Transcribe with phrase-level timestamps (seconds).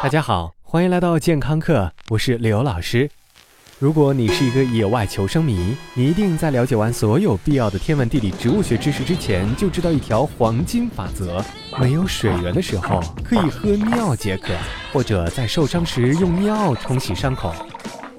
[0.00, 3.10] 大家好，欢迎来到健康课，我是刘老师。
[3.80, 11.44] 如果你是一个野外求生迷，你一定在了解完所有必要的天文地理植物学知识之前，就知道一条黄金法则：
[11.80, 14.54] 没有水源的时候，可以喝尿解渴，
[14.92, 17.52] 或者在受伤时用尿冲洗伤口，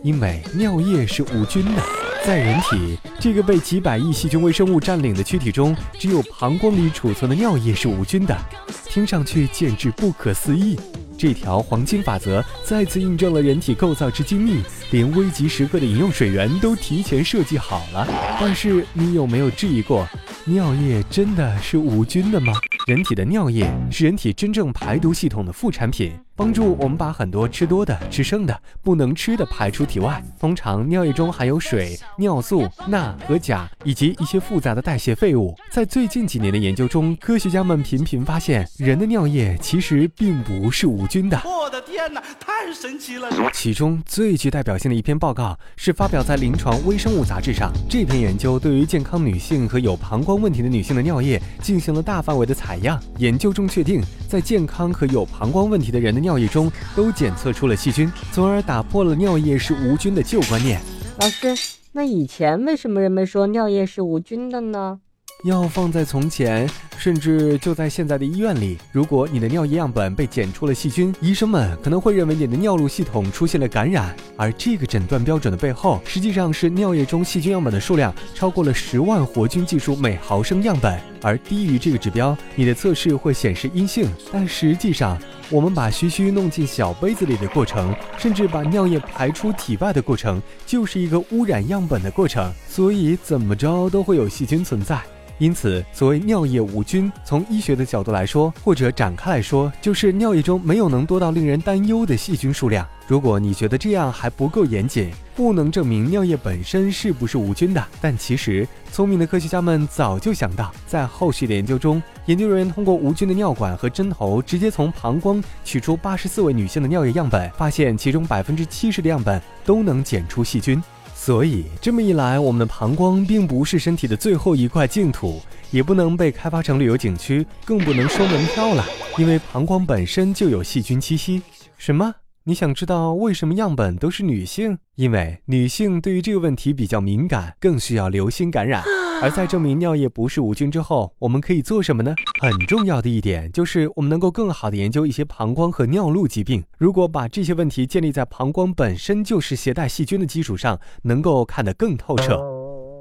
[0.04, 1.82] 因为尿液是无菌的。
[2.26, 8.38] 在人体这个被几百亿细菌微生物占领的躯体中，只有膀胱里储存的尿液是无菌的。
[8.84, 10.78] 听上去简直不可思议。
[11.20, 18.08] 这条黄金法则再次印证了人体构造之精密，连危急时刻的饮用水源都提前设计好了。
[18.40, 20.08] 但是你有没有质疑过，
[20.46, 22.54] 尿液真的是无菌的吗？
[22.88, 26.18] 人体的尿液是人体真正排毒系统的副产品。
[26.40, 30.24] 帮助我们把很多吃多的、吃剩的、不能吃的排出体外。
[30.40, 35.54] 通常尿液中含有水、尿素、钠和钾，以及一些复杂的代谢废物。
[35.70, 41.42] 在最近几年的研究中，科学家们频频发现，人的尿液其实并不是无菌的。
[41.44, 43.30] 我的天哪，太神奇了！
[43.52, 47.70] 其中最具代表性的一篇报告是发表在《临床微生物杂志》上。
[47.90, 52.98] 这篇研究对于健康女性和有膀胱问题的女性的尿液进行了大范围的采样。
[53.18, 60.80] 研究中确定，在健康和有膀胱问题的人的尿尿液中都检测出了细菌，从而打破了尿液是无菌的旧观念。
[61.20, 61.56] 老师，
[61.92, 65.00] 那以前为什么人们说尿液是无菌的呢？
[65.44, 66.70] 要放在从前。
[66.98, 74.14] 甚至就在现在的医院里，如果你的尿液样本被检出了细菌，医生们可能会认为你的尿路系统出现了感染。
[74.36, 84.10] 而这个诊断标准的背后，实际上是尿液中细菌样本的数量超过了十万活菌技术每毫升样本，而低于这个指标，你的测试会显示阴性。
[84.30, 85.18] 但实际上，
[85.50, 92.54] 我们把嘘嘘弄进小杯子里的过程，甚至把尿液排出体外的过程，就是一个污染样本的过程。
[92.68, 95.02] 所以怎么着都会有细菌存在。
[95.40, 102.86] 因此，所谓尿液无菌，从医学的角度来说，或者展开来说，就是尿液中没有能多到令人担忧的细菌数量。
[103.08, 120.84] 如果你觉得这样还不够严谨，不能证明尿液本身是不是无菌的，但其实聪明的科学家们早就想到，在后续的研究中，研究人员通过无菌的尿管和针头，直接从膀胱取出八十四位女性的尿液样本，发现其中百分之七十的样本都能检出细菌。
[121.22, 128.86] 所以这么一来，我们的膀胱并不是身体的最后一块净土，也不能被开发成旅游景区，更不能收门票了，
[129.18, 131.42] 因为膀胱本身就有细菌栖息。
[131.78, 132.16] 什么？
[132.50, 134.80] 你想知道为什么样本都是女性？
[134.96, 138.82] 因为女性对于这个问题比较敏感，更需要留心感染。
[139.22, 142.16] 而在证明尿液不是无菌之后，我们可以做什么呢？
[142.42, 146.64] 很重要的一点就是，我们能够更好的研究一些膀胱和尿路疾病。
[146.80, 152.42] 如果把这些问题建立在膀胱本身就是携带细菌的基础上，能够看得更透彻。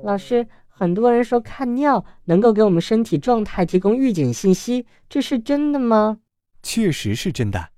[0.04, 6.18] 老师，很多人说看尿能够给我们身体状态提供预警信息，这是真的吗？
[6.62, 7.70] 确实是真的。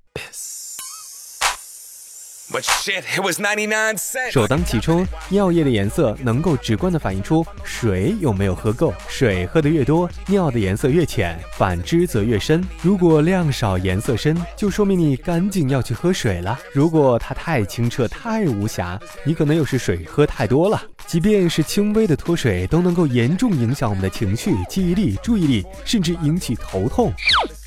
[4.33, 8.93] 首当其冲，尿液的颜色能够直观地反映出水有没有喝够。
[9.09, 12.61] 水喝得越多，尿的颜色越浅；反之则越深。
[12.83, 16.59] 如果量少颜色深，就说明你赶紧要去喝水了。
[16.73, 20.83] 如果它太清澈、太无瑕，你可能又是水喝太多了。
[21.07, 27.13] 即便是轻微的脱水，都能够严重影响我们的情绪、记忆力、注意力，甚至引起头痛。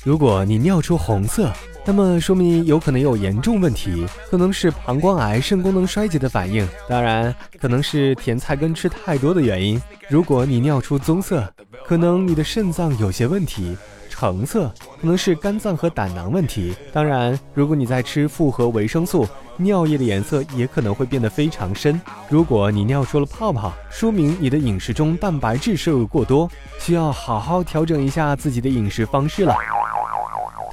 [0.04, 1.50] 如果你尿出红色，
[1.82, 9.80] 那么说明有可能有严重问题，可能是膀胱癌、肾功能衰竭的反应，当然可能是甜菜根吃太多的原因。
[10.10, 11.50] 如果你尿出棕色，
[11.86, 13.74] 可能你的肾脏有些问题；
[14.10, 14.70] 橙色
[15.00, 16.74] 可能是肝脏和胆囊问题。
[16.92, 19.26] 当然，如果你在吃复合维生素，
[19.56, 21.98] 尿液的颜色也可能会变得非常深。
[22.28, 29.54] 如果你尿出了泡泡，说明你的饮食中蛋白质摄入过多，需要好好调整一下自己的饮食方式了。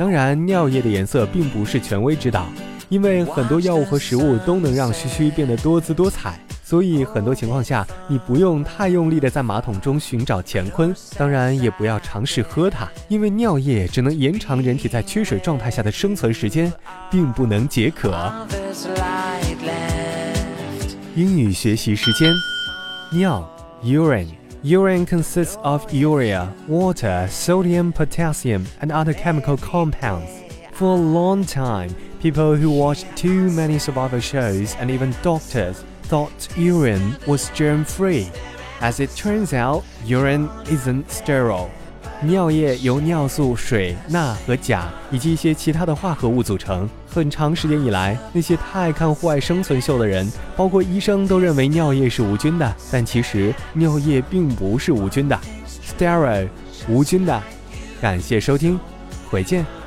[0.02, 2.48] 当然，尿液的颜色并不是权威指导，
[2.90, 16.74] 因为很多药物和食物都能让须须变得多姿多彩，所以很多情况下你不用太用力的在马桶中寻找乾坤，当然也不要尝试喝它，因为尿液只能延长人体在缺水状态下的生存时间，
[17.12, 18.34] 并不能解渴。
[21.16, 22.34] 英语学习时间，
[23.12, 23.48] 尿
[23.84, 24.41] ，urine。
[24.64, 30.30] Urine consists of urea, water, sodium, potassium, and other chemical compounds.
[30.74, 36.48] For a long time, people who watched too many survival shows and even doctors thought
[36.56, 38.30] urine was germ free.
[38.82, 41.72] As it turns out, urine isn't sterile.
[42.24, 46.88] 尿液由尿素、水、钠和钾以及一些其他的化合物组成。
[47.08, 52.76] 很长时间以来，那些太爱看户外生存秀的人，包括医生，都认为尿液是无菌的。
[52.92, 55.38] 但其实尿液并不是无菌的
[55.98, 56.48] ，sterile，
[56.88, 57.42] 无菌的。
[58.00, 58.80] 感谢收听，
[59.30, 59.81] 回见。